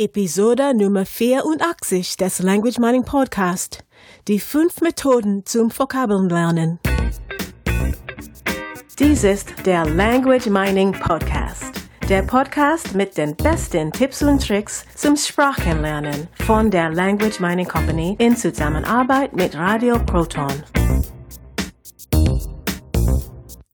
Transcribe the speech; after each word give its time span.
Episode 0.00 0.72
Nummer 0.72 1.04
84 1.04 2.16
des 2.16 2.38
Language 2.38 2.78
Mining 2.78 3.04
Podcast. 3.04 3.84
Die 4.28 4.40
fünf 4.40 4.80
Methoden 4.80 5.44
zum 5.44 5.70
Vokabellernen. 5.70 6.78
Dies 8.98 9.24
ist 9.24 9.52
der 9.66 9.84
Language 9.84 10.46
Mining 10.46 10.92
Podcast. 10.92 11.82
Der 12.08 12.22
Podcast 12.22 12.94
mit 12.94 13.18
den 13.18 13.36
besten 13.36 13.92
Tipps 13.92 14.22
und 14.22 14.42
Tricks 14.42 14.86
zum 14.94 15.16
Sprachenlernen 15.16 16.28
von 16.46 16.70
der 16.70 16.88
Language 16.88 17.38
Mining 17.38 17.68
Company 17.68 18.16
in 18.18 18.34
Zusammenarbeit 18.34 19.36
mit 19.36 19.54
Radio 19.54 19.98
Proton. 19.98 20.79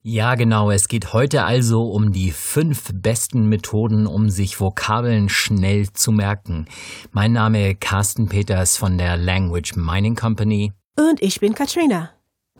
Ja, 0.08 0.36
genau. 0.36 0.70
Es 0.70 0.86
geht 0.86 1.12
heute 1.12 1.42
also 1.42 1.90
um 1.90 2.12
die 2.12 2.30
fünf 2.30 2.92
besten 2.94 3.48
Methoden, 3.48 4.06
um 4.06 4.30
sich 4.30 4.60
Vokabeln 4.60 5.28
schnell 5.28 5.92
zu 5.92 6.12
merken. 6.12 6.66
Mein 7.10 7.32
Name 7.32 7.74
Carsten 7.74 8.28
Peters 8.28 8.76
von 8.76 8.98
der 8.98 9.16
Language 9.16 9.74
Mining 9.74 10.14
Company. 10.14 10.72
Und 10.96 11.20
ich 11.20 11.40
bin 11.40 11.56
Katrina. 11.56 12.10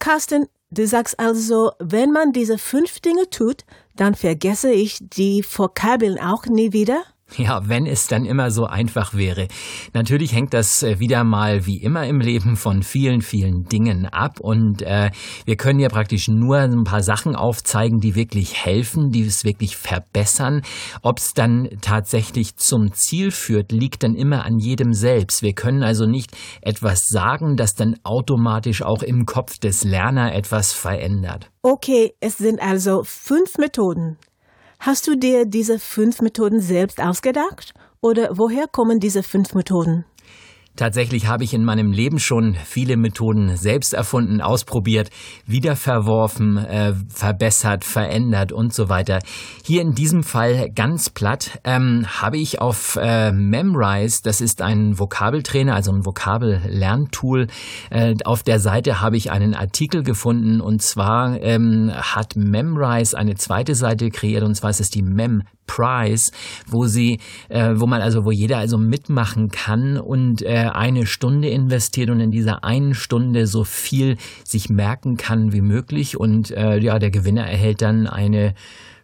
Carsten, 0.01 0.49
du 0.73 0.89
sagst 0.89 1.21
also, 1.21 1.71
wenn 1.79 2.11
man 2.11 2.33
diese 2.33 2.59
fünf 2.59 2.99
Dinge 2.99 3.31
tut, 3.31 3.63
dann 3.95 4.17
vergesse 4.17 4.73
ich 4.73 4.99
die 5.01 5.45
Vokabeln 5.49 6.19
auch 6.19 6.47
nie 6.47 6.73
wieder? 6.73 7.05
Ja, 7.35 7.69
wenn 7.69 7.87
es 7.87 8.07
dann 8.07 8.25
immer 8.25 8.53
so 8.53 8.67
einfach 8.67 9.13
wäre. 9.13 9.49
Natürlich 9.93 10.33
hängt 10.33 10.55
das 10.55 10.85
äh, 10.85 11.01
wieder 11.01 11.25
mal 11.25 11.67
wie 11.67 11.83
immer 11.83 12.07
im 12.07 12.21
Leben 12.21 12.57
von 12.57 12.83
vielen, 12.83 13.21
vielen 13.21 13.65
Dingen 13.65 14.07
ab 14.07 14.39
und 14.39 14.83
äh, 14.83 15.11
wir 15.45 15.57
können 15.57 15.81
ja 15.81 15.89
praktisch 15.89 16.29
nur 16.29 16.59
ein 16.59 16.85
paar 16.85 17.03
Sachen 17.03 17.35
aufzeigen, 17.35 17.99
die 17.99 18.15
wirklich 18.15 18.65
helfen, 18.65 19.11
die 19.11 19.23
es 19.23 19.45
wirklich 19.45 19.77
verbessern. 19.77 20.63
Ob 21.03 21.19
es 21.19 21.35
dann 21.35 21.69
tatsächlich 21.81 22.57
zum 22.57 22.93
Ziel 22.93 23.33
führt, 23.33 23.73
liegt 23.73 24.05
dann 24.05 24.15
immer 24.15 24.45
an 24.45 24.59
jedem 24.59 24.93
selbst. 24.93 25.43
Wir 25.43 25.53
können 25.53 25.83
also 25.83 26.07
nicht 26.07 26.31
etwas 26.63 27.07
sagen, 27.09 27.57
das 27.57 27.75
dann 27.75 27.97
automatisch 28.05 28.83
auch 28.83 29.03
im 29.03 29.27
Kopf 29.27 29.59
des 29.59 29.83
Lerner 29.83 30.33
etwas 30.33 30.73
verändert. 30.73 31.51
Okay, 31.63 32.15
es 32.21 32.39
sind 32.39 32.63
also 32.63 33.03
fünf 33.05 33.59
Methoden. 33.59 34.17
Hast 34.79 35.07
du 35.07 35.17
dir 35.17 35.47
diese 35.47 35.79
fünf 35.79 36.21
Methoden 36.21 36.61
selbst 36.61 37.01
ausgedacht? 37.01 37.75
Oder 38.01 38.37
woher 38.39 38.69
kommen 38.69 39.01
diese 39.01 39.23
fünf 39.23 39.55
Methoden? 39.55 40.05
Tatsächlich 40.77 41.27
habe 41.27 41.43
ich 41.43 41.55
in 41.55 41.65
meinem 41.65 41.91
Leben 41.91 42.19
schon 42.19 42.55
viele 42.65 42.99
Methoden 42.99 43.57
selbst 43.57 43.95
erfunden, 43.95 44.43
ausprobiert, 44.43 45.11
wieder 45.47 45.75
verworfen, 45.75 46.59
äh, 46.59 46.93
verbessert, 47.09 47.85
verändert 47.85 48.53
und 48.53 48.75
so 48.75 48.91
weiter. 48.91 49.21
Hier 49.65 49.81
in 49.81 49.95
diesem 49.95 50.23
Fall 50.23 50.71
ganz 50.75 51.09
platt 51.09 51.61
ähm, 51.65 52.07
habe 52.07 52.37
ich 52.37 52.61
auf 52.61 52.99
äh, 53.01 53.33
Memrise, 53.33 54.21
das 54.23 54.43
ist 54.43 54.61
ein 54.61 54.99
Vokabeltrainer, 54.99 55.75
also 55.75 55.93
ein 55.93 56.05
Vokabellerntool, 56.05 57.47
äh, 57.91 58.15
auf 58.25 58.43
der 58.43 58.61
Seite 58.61 59.01
habe 59.01 59.17
ich 59.17 59.31
einen 59.31 59.55
Artikel 59.55 60.03
gefunden 60.03 60.61
und 60.61 60.83
zwar 60.83 61.41
ähm, 61.41 61.91
hat 61.95 62.37
Memrise 62.37 63.17
eine 63.17 63.37
zweite 63.37 63.75
Seite 63.75 64.11
kreiert 64.11 64.43
und 64.43 64.55
zwar 64.55 64.71
ist 64.71 64.81
es 64.81 64.91
die 64.91 65.03
Mem 65.03 65.43
Prize, 65.67 66.33
wo 66.67 66.87
sie, 66.87 67.19
äh, 67.49 67.75
wo 67.77 67.87
man 67.87 68.01
also, 68.01 68.25
wo 68.25 68.31
jeder 68.31 68.59
also 68.59 68.79
mitmachen 68.79 69.49
kann 69.49 69.99
und 69.99 70.43
äh, 70.43 70.71
eine 70.73 71.07
Stunde 71.07 71.49
investiert 71.49 72.11
und 72.11 72.21
in 72.21 72.31
dieser 72.31 72.65
einen 72.65 72.95
Stunde 72.95 73.47
so 73.47 73.65
viel 73.65 74.17
sich 74.45 74.69
merken 74.69 75.17
kann 75.17 75.53
wie 75.53 75.61
möglich 75.61 76.19
und 76.19 76.51
äh, 76.51 76.79
ja, 76.79 76.99
der 76.99 77.11
Gewinner 77.11 77.47
erhält 77.47 77.83
dann 77.83 78.07
eine 78.07 78.55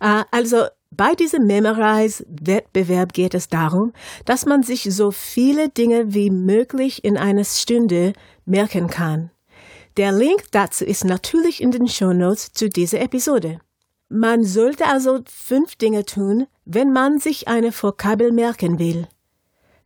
äh, 0.00 0.24
also 0.30 0.66
bei 0.90 1.14
diesem 1.14 1.46
Memorize-Wettbewerb 1.46 3.12
geht 3.12 3.34
es 3.34 3.48
darum, 3.48 3.92
dass 4.24 4.46
man 4.46 4.62
sich 4.62 4.82
so 4.94 5.10
viele 5.10 5.68
Dinge 5.68 6.14
wie 6.14 6.30
möglich 6.30 7.04
in 7.04 7.16
einer 7.16 7.44
Stunde 7.44 8.12
merken 8.44 8.88
kann. 8.88 9.30
Der 9.96 10.12
Link 10.12 10.44
dazu 10.50 10.84
ist 10.84 11.04
natürlich 11.04 11.62
in 11.62 11.70
den 11.70 11.88
Show 11.88 12.12
Notes 12.12 12.52
zu 12.52 12.68
dieser 12.68 13.00
Episode. 13.00 13.60
Man 14.08 14.44
sollte 14.44 14.86
also 14.86 15.20
fünf 15.26 15.76
Dinge 15.76 16.04
tun, 16.04 16.46
wenn 16.64 16.92
man 16.92 17.18
sich 17.18 17.48
eine 17.48 17.72
Vokabel 17.72 18.32
merken 18.32 18.78
will. 18.78 19.08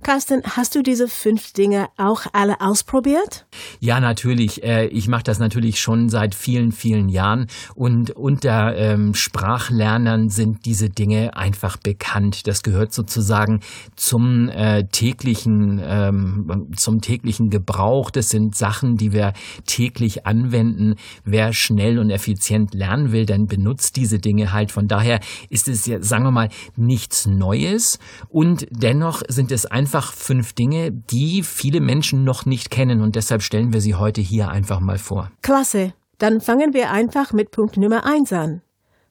Carsten, 0.05 0.43
hast 0.45 0.77
du 0.77 0.83
diese 0.83 1.09
fünf 1.09 1.53
Dinge 1.53 1.89
auch 1.97 2.23
alle 2.33 2.61
ausprobiert? 2.61 3.47
Ja, 3.81 3.99
natürlich. 3.99 4.63
Äh, 4.63 4.87
ich 4.87 5.09
mache 5.09 5.25
das 5.25 5.41
natürlich 5.41 5.81
schon 5.81 6.09
seit 6.09 6.37
vielen, 6.37 6.71
vielen 6.71 7.09
Jahren 7.09 7.49
und 7.75 8.13
unter 8.13 8.77
ähm, 8.77 9.13
Sprachlernern 9.13 10.29
sind 10.29 10.67
diese 10.67 10.89
Dinge 10.89 11.37
einfach 11.37 11.77
bekannt. 11.77 12.47
Das 12.47 12.63
gehört 12.63 12.93
sozusagen 12.95 13.59
zum 13.97 14.49
äh, 14.49 14.85
täglichen, 14.85 15.81
ähm, 15.85 16.69
zum 16.77 17.01
täglichen 17.01 17.51
Gebrauch. 17.51 18.11
Das 18.11 18.31
sind 18.31 18.55
Sachen, 18.55 18.97
die 18.97 19.13
wir 19.13 19.33
täglich 19.67 20.27
anwenden. 20.27 20.95
Wer 21.25 21.53
schnell 21.53 21.99
und 21.99 22.11
effizient 22.11 22.73
lernen 22.73 23.11
will, 23.11 23.27
dann 23.27 23.47
benutzt 23.47 23.97
diese 23.97 24.21
Dinge 24.21 24.53
halt. 24.53 24.71
Von 24.71 24.87
daher 24.87 25.19
ist 25.51 25.67
es 25.67 25.85
sagen 25.85 26.25
wir 26.25 26.31
mal, 26.31 26.51
nichts 26.77 27.27
Neues 27.27 27.99
und 28.29 28.67
dennoch 28.71 29.23
sind 29.29 29.51
es 29.51 29.67
einfach 29.67 29.88
einfach 29.89 30.13
fünf 30.13 30.53
Dinge, 30.53 30.93
die 30.93 31.43
viele 31.43 31.81
Menschen 31.81 32.23
noch 32.23 32.45
nicht 32.45 32.71
kennen 32.71 33.01
und 33.01 33.17
deshalb 33.17 33.41
stellen 33.41 33.73
wir 33.73 33.81
sie 33.81 33.95
heute 33.95 34.21
hier 34.21 34.51
einfach 34.51 34.81
mal 34.81 34.99
vor. 34.99 35.31
Klasse. 35.41 35.95
Dann 36.19 36.43
fangen 36.43 36.75
wir 36.75 36.91
einfach 36.91 37.33
mit 37.33 37.53
Punkt 37.53 37.79
Nummer 37.79 38.05
eins 38.05 38.31
an. 38.35 38.61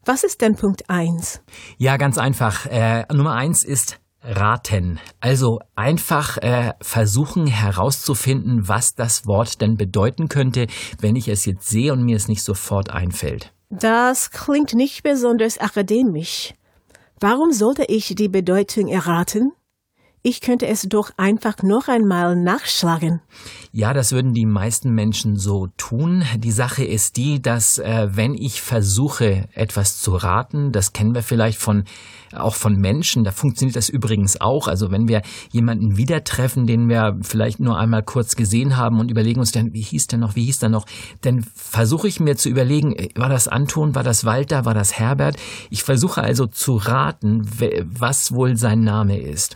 Was 0.05 0.23
ist 0.23 0.41
denn 0.41 0.55
Punkt 0.55 0.87
eins? 0.87 1.41
Ja, 1.79 1.97
ganz 1.97 2.19
einfach. 2.19 2.67
Äh, 2.67 3.05
Nummer 3.11 3.33
eins 3.33 3.63
ist 3.63 3.99
raten. 4.21 4.99
Also 5.19 5.57
einfach 5.75 6.37
äh, 6.37 6.73
versuchen 6.79 7.47
herauszufinden, 7.47 8.67
was 8.67 8.93
das 8.93 9.25
Wort 9.25 9.59
denn 9.61 9.77
bedeuten 9.77 10.29
könnte, 10.29 10.67
wenn 10.99 11.15
ich 11.15 11.27
es 11.27 11.45
jetzt 11.45 11.67
sehe 11.67 11.91
und 11.91 12.03
mir 12.03 12.17
es 12.17 12.27
nicht 12.27 12.43
sofort 12.43 12.91
einfällt. 12.91 13.51
Das 13.71 14.29
klingt 14.29 14.75
nicht 14.75 15.01
besonders 15.01 15.57
akademisch. 15.57 16.53
Warum 17.19 17.51
sollte 17.51 17.85
ich 17.85 18.13
die 18.13 18.29
Bedeutung 18.29 18.89
erraten? 18.89 19.53
Ich 20.27 20.41
könnte 20.41 20.67
es 20.67 20.81
doch 20.81 21.11
einfach 21.15 21.63
noch 21.63 21.87
einmal 21.87 22.35
nachschlagen. 22.35 23.21
Ja, 23.71 23.93
das 23.93 24.11
würden 24.11 24.33
die 24.33 24.45
meisten 24.45 24.91
Menschen 24.91 25.37
so 25.37 25.67
tun. 25.77 26.25
Die 26.35 26.51
Sache 26.51 26.83
ist 26.83 27.15
die, 27.15 27.41
dass 27.41 27.77
äh, 27.77 28.09
wenn 28.11 28.33
ich 28.33 28.61
versuche, 28.61 29.47
etwas 29.53 30.01
zu 30.01 30.15
raten, 30.15 30.73
das 30.73 30.91
kennen 30.91 31.15
wir 31.15 31.23
vielleicht 31.23 31.59
von 31.59 31.85
auch 32.33 32.55
von 32.55 32.75
Menschen, 32.75 33.23
da 33.23 33.31
funktioniert 33.31 33.77
das 33.77 33.87
übrigens 33.87 34.41
auch. 34.41 34.67
Also 34.67 34.91
wenn 34.91 35.07
wir 35.07 35.21
jemanden 35.51 35.95
wieder 35.95 36.25
treffen, 36.25 36.67
den 36.67 36.89
wir 36.89 37.17
vielleicht 37.21 37.61
nur 37.61 37.79
einmal 37.79 38.03
kurz 38.03 38.35
gesehen 38.35 38.75
haben 38.75 38.99
und 38.99 39.09
überlegen 39.09 39.39
uns 39.39 39.53
dann, 39.53 39.73
wie 39.73 39.81
hieß 39.81 40.07
der 40.07 40.19
noch, 40.19 40.35
wie 40.35 40.43
hieß 40.43 40.59
der 40.59 40.67
noch, 40.67 40.85
dann 41.21 41.41
versuche 41.55 42.09
ich 42.09 42.19
mir 42.19 42.35
zu 42.35 42.49
überlegen, 42.49 42.93
äh, 42.97 43.09
war 43.15 43.29
das 43.29 43.47
Anton, 43.47 43.95
war 43.95 44.03
das 44.03 44.25
Walter, 44.25 44.65
war 44.65 44.73
das 44.73 44.99
Herbert? 44.99 45.37
Ich 45.69 45.83
versuche 45.83 46.21
also 46.21 46.47
zu 46.47 46.75
raten, 46.75 47.47
was 47.85 48.33
wohl 48.33 48.57
sein 48.57 48.81
Name 48.81 49.17
ist. 49.19 49.55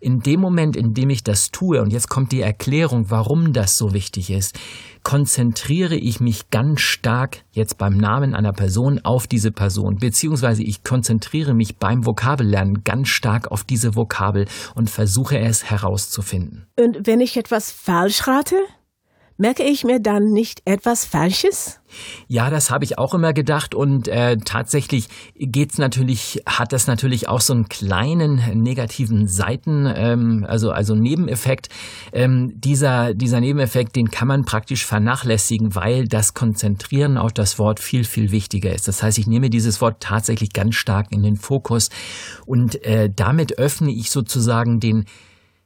In 0.00 0.20
dem 0.20 0.40
Moment, 0.40 0.76
in 0.76 0.94
dem 0.94 1.10
ich 1.10 1.24
das 1.24 1.50
tue, 1.50 1.80
und 1.82 1.92
jetzt 1.92 2.08
kommt 2.08 2.32
die 2.32 2.40
Erklärung, 2.40 3.10
warum 3.10 3.52
das 3.52 3.76
so 3.76 3.92
wichtig 3.92 4.30
ist, 4.30 4.58
konzentriere 5.02 5.96
ich 5.96 6.20
mich 6.20 6.50
ganz 6.50 6.80
stark 6.80 7.44
jetzt 7.52 7.78
beim 7.78 7.96
Namen 7.96 8.34
einer 8.34 8.52
Person 8.52 9.00
auf 9.04 9.26
diese 9.26 9.50
Person, 9.50 9.96
beziehungsweise 9.96 10.62
ich 10.62 10.84
konzentriere 10.84 11.54
mich 11.54 11.76
beim 11.76 12.04
Vokabellernen 12.04 12.84
ganz 12.84 13.08
stark 13.08 13.50
auf 13.50 13.64
diese 13.64 13.96
Vokabel 13.96 14.46
und 14.74 14.90
versuche 14.90 15.38
es 15.38 15.64
herauszufinden. 15.64 16.66
Und 16.76 17.06
wenn 17.06 17.20
ich 17.20 17.36
etwas 17.36 17.70
falsch 17.70 18.26
rate? 18.26 18.56
Merke 19.40 19.62
ich 19.62 19.84
mir 19.84 20.00
dann 20.00 20.32
nicht 20.32 20.62
etwas 20.64 21.04
Falsches? 21.04 21.78
Ja, 22.26 22.50
das 22.50 22.72
habe 22.72 22.84
ich 22.84 22.98
auch 22.98 23.14
immer 23.14 23.32
gedacht 23.32 23.72
und 23.72 24.08
äh, 24.08 24.36
tatsächlich 24.36 25.08
geht's 25.36 25.78
natürlich, 25.78 26.42
hat 26.44 26.72
das 26.72 26.88
natürlich 26.88 27.28
auch 27.28 27.40
so 27.40 27.52
einen 27.52 27.68
kleinen 27.68 28.42
negativen 28.60 29.28
Seiten, 29.28 29.86
ähm, 29.94 30.44
also 30.48 30.72
also 30.72 30.96
Nebeneffekt. 30.96 31.68
Ähm, 32.12 32.52
dieser 32.56 33.14
dieser 33.14 33.40
Nebeneffekt, 33.40 33.94
den 33.94 34.10
kann 34.10 34.26
man 34.26 34.44
praktisch 34.44 34.84
vernachlässigen, 34.84 35.76
weil 35.76 36.08
das 36.08 36.34
Konzentrieren 36.34 37.16
auf 37.16 37.32
das 37.32 37.60
Wort 37.60 37.78
viel 37.78 38.02
viel 38.02 38.32
wichtiger 38.32 38.74
ist. 38.74 38.88
Das 38.88 39.04
heißt, 39.04 39.18
ich 39.18 39.28
nehme 39.28 39.50
dieses 39.50 39.80
Wort 39.80 40.00
tatsächlich 40.00 40.52
ganz 40.52 40.74
stark 40.74 41.12
in 41.12 41.22
den 41.22 41.36
Fokus 41.36 41.90
und 42.44 42.84
äh, 42.84 43.08
damit 43.14 43.56
öffne 43.56 43.92
ich 43.92 44.10
sozusagen 44.10 44.80
den 44.80 45.04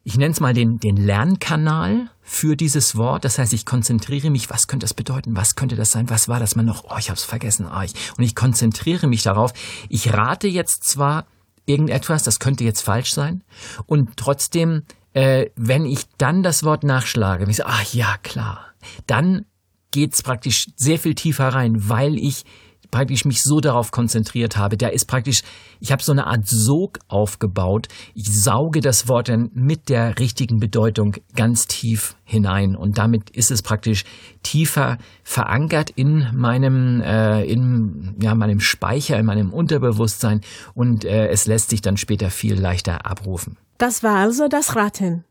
ich 0.04 0.16
nenne 0.16 0.32
es 0.32 0.40
mal 0.40 0.52
den, 0.52 0.78
den 0.78 0.96
Lernkanal 0.96 2.10
für 2.22 2.56
dieses 2.56 2.96
Wort. 2.96 3.24
Das 3.24 3.38
heißt, 3.38 3.52
ich 3.52 3.64
konzentriere 3.64 4.30
mich, 4.30 4.50
was 4.50 4.66
könnte 4.66 4.84
das 4.84 4.94
bedeuten? 4.94 5.36
Was 5.36 5.54
könnte 5.54 5.76
das 5.76 5.92
sein? 5.92 6.10
Was 6.10 6.28
war 6.28 6.40
das 6.40 6.56
mal 6.56 6.64
noch? 6.64 6.84
Oh, 6.84 6.96
ich 6.98 7.08
habe 7.08 7.16
es 7.16 7.24
vergessen. 7.24 7.68
Oh, 7.72 7.82
ich, 7.82 7.94
und 8.16 8.24
ich 8.24 8.34
konzentriere 8.34 9.06
mich 9.06 9.22
darauf. 9.22 9.52
Ich 9.88 10.12
rate 10.12 10.48
jetzt 10.48 10.84
zwar 10.84 11.26
irgendetwas, 11.66 12.24
das 12.24 12.40
könnte 12.40 12.64
jetzt 12.64 12.80
falsch 12.80 13.12
sein. 13.12 13.44
Und 13.86 14.16
trotzdem, 14.16 14.82
äh, 15.12 15.46
wenn 15.54 15.84
ich 15.84 16.06
dann 16.18 16.42
das 16.42 16.64
Wort 16.64 16.82
nachschlage, 16.82 17.48
ich 17.48 17.56
sage, 17.56 17.70
ach 17.72 17.92
ja, 17.92 18.16
klar, 18.22 18.66
dann 19.06 19.44
geht's 19.92 20.22
praktisch 20.22 20.66
sehr 20.74 20.98
viel 20.98 21.14
tiefer 21.14 21.48
rein, 21.48 21.88
weil 21.88 22.18
ich 22.18 22.44
praktisch 22.92 23.24
mich 23.24 23.42
so 23.42 23.58
darauf 23.58 23.90
konzentriert 23.90 24.56
habe. 24.56 24.76
Da 24.76 24.86
ist 24.86 25.06
praktisch, 25.06 25.42
ich 25.80 25.90
habe 25.90 26.00
so 26.00 26.12
eine 26.12 26.28
Art 26.28 26.46
Sog 26.46 27.00
aufgebaut. 27.08 27.88
Ich 28.14 28.32
sauge 28.32 28.80
das 28.80 29.08
Wort 29.08 29.28
dann 29.28 29.50
mit 29.54 29.88
der 29.88 30.20
richtigen 30.20 30.60
Bedeutung 30.60 31.16
ganz 31.34 31.66
tief 31.66 32.14
hinein 32.22 32.76
und 32.76 32.98
damit 32.98 33.30
ist 33.30 33.50
es 33.50 33.62
praktisch 33.62 34.04
tiefer 34.44 34.98
verankert 35.24 35.90
in 35.90 36.28
meinem 36.34 37.00
äh, 37.00 37.42
in 37.44 38.14
ja 38.20 38.34
meinem 38.34 38.60
Speicher, 38.60 39.18
in 39.18 39.26
meinem 39.26 39.52
Unterbewusstsein 39.52 40.42
und 40.74 41.04
äh, 41.04 41.28
es 41.28 41.46
lässt 41.46 41.70
sich 41.70 41.82
dann 41.82 41.96
später 41.96 42.30
viel 42.30 42.54
leichter 42.54 43.06
abrufen. 43.06 43.56
Das 43.78 44.02
war 44.02 44.16
also 44.16 44.46
das 44.48 44.76
Raten. 44.76 45.24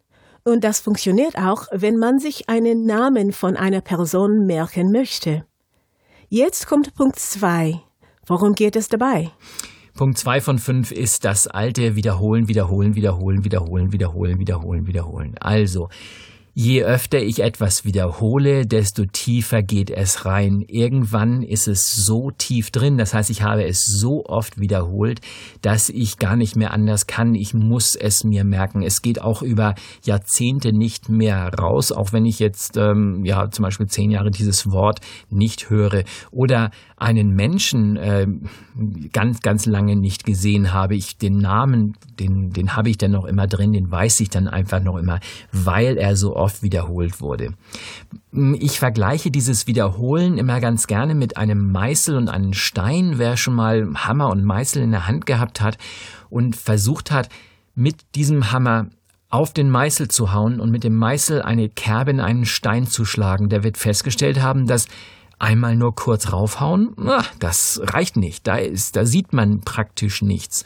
Und 0.44 0.64
das 0.64 0.80
funktioniert 0.80 1.38
auch, 1.38 1.68
wenn 1.72 1.98
man 1.98 2.18
sich 2.18 2.50
einen 2.50 2.86
Namen 2.86 3.32
von 3.32 3.56
einer 3.56 3.82
Person 3.82 4.48
merken 4.48 4.92
möchte. 4.92 5.46
Jetzt 6.34 6.66
kommt 6.66 6.96
Punkt 6.96 7.20
2. 7.20 7.82
Worum 8.26 8.56
geht 8.56 8.78
es 8.78 8.88
dabei? 8.88 9.32
Punkt 9.94 10.18
2 10.18 10.40
von 10.40 10.60
5 10.60 10.94
ist 10.94 11.26
das 11.26 11.46
alte 11.46 11.98
Wiederholen, 11.98 12.48
Wiederholen, 12.48 12.96
Wiederholen, 12.96 13.44
Wiederholen, 13.44 13.92
Wiederholen, 13.92 14.40
Wiederholen, 14.40 14.88
Wiederholen. 14.88 15.36
Also, 15.42 15.90
Je 16.54 16.84
öfter 16.84 17.20
ich 17.20 17.42
etwas 17.42 17.86
wiederhole, 17.86 18.66
desto 18.66 19.06
tiefer 19.06 19.64
geht 19.64 19.90
es 19.90 20.26
rein. 20.26 20.66
Irgendwann 20.68 21.44
ist 21.44 21.70
es 21.70 21.96
so 21.96 22.30
tief 22.30 22.72
drin, 22.72 22.98
das 22.98 23.14
heißt, 23.14 23.30
ich 23.30 23.42
habe 23.42 23.64
es 23.64 23.86
so 23.86 24.26
oft 24.26 24.60
wiederholt, 24.60 25.22
dass 25.62 25.88
ich 25.88 26.18
gar 26.18 26.36
nicht 26.36 26.58
mehr 26.58 26.74
anders 26.74 27.08
kann. 27.08 27.36
Ich 27.36 27.54
muss 27.54 27.96
es 27.96 28.26
mir 28.26 28.44
merken. 28.44 28.82
Es 28.82 29.02
geht 29.02 29.22
auch 29.22 29.42
über 29.42 29.76
Jahrzehnte 30.04 30.74
nicht 30.74 31.08
mehr 31.08 31.54
raus, 31.54 31.94
auch 31.94 32.12
wenn 32.12 32.26
ich 32.26 32.40
jetzt 32.40 32.76
ähm, 32.76 33.24
ja 33.24 33.50
zum 33.50 33.64
Beispiel 33.64 33.88
zehn 33.88 34.12
Jahre 34.12 34.30
dieses 34.30 34.70
Wort 34.72 35.00
nicht 35.30 35.70
höre 35.70 36.04
oder 36.32 36.72
einen 37.02 37.36
Menschen 37.36 37.98
äh, 37.98 38.28
ganz 39.12 39.42
ganz 39.42 39.66
lange 39.66 39.96
nicht 39.96 40.24
gesehen 40.24 40.72
habe. 40.72 40.96
Ich 40.96 41.18
den 41.18 41.40
Namen, 41.40 41.98
den 42.20 42.52
den 42.52 42.76
habe 42.76 42.90
ich 42.90 42.98
dann 42.98 43.12
noch 43.12 43.26
immer 43.26 43.48
drin, 43.48 43.74
den 43.74 43.90
weiß 43.90 44.20
ich 44.20 44.30
dann 44.30 44.48
einfach 44.48 44.82
noch 44.82 44.98
immer, 44.98 45.20
weil 45.52 45.98
er 45.98 46.16
so 46.16 46.36
oft 46.36 46.62
wiederholt 46.62 47.20
wurde. 47.20 47.54
Ich 48.60 48.80
vergleiche 48.80 49.32
dieses 49.32 49.66
Wiederholen 49.66 50.38
immer 50.38 50.60
ganz 50.62 50.86
gerne 50.86 51.16
mit 51.16 51.38
einem 51.38 51.72
Meißel 51.72 52.16
und 52.16 52.30
einem 52.30 52.54
Stein. 52.54 53.14
Wer 53.18 53.36
schon 53.36 53.56
mal 53.56 53.90
Hammer 53.96 54.30
und 54.30 54.44
Meißel 54.44 54.84
in 54.84 54.92
der 54.92 55.08
Hand 55.08 55.26
gehabt 55.26 55.60
hat 55.60 55.78
und 56.30 56.56
versucht 56.56 57.12
hat, 57.12 57.30
mit 57.74 57.96
diesem 58.16 58.52
Hammer 58.52 58.88
auf 59.30 59.54
den 59.54 59.70
Meißel 59.70 60.10
zu 60.10 60.34
hauen 60.34 60.60
und 60.60 60.72
mit 60.72 60.84
dem 60.84 60.96
Meißel 60.98 61.42
eine 61.42 61.70
Kerbe 61.70 62.12
in 62.12 62.20
einen 62.20 62.46
Stein 62.46 62.86
zu 62.86 63.06
schlagen, 63.06 63.50
der 63.50 63.64
wird 63.64 63.78
festgestellt 63.78 64.42
haben, 64.42 64.68
dass 64.68 64.88
einmal 65.42 65.76
nur 65.76 65.96
kurz 65.96 66.32
raufhauen, 66.32 66.96
das 67.40 67.82
reicht 67.84 68.16
nicht. 68.16 68.48
Da 68.48 68.58
ist, 68.58 68.96
da 68.96 69.06
sieht 69.06 69.34
man 69.34 69.62
praktisch 69.62 70.22
nichts. 70.22 70.64